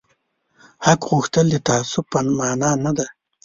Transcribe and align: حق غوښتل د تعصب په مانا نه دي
حق 0.85 1.01
غوښتل 1.11 1.45
د 1.51 1.55
تعصب 1.67 2.05
په 2.11 2.19
مانا 2.39 2.71
نه 2.85 2.91
دي 2.97 3.07